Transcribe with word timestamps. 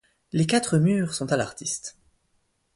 Les 0.33 0.47
quatre 0.47 0.79
murs 0.79 1.13
sont 1.13 1.31
à 1.31 1.37
l'artiste. 1.37 1.95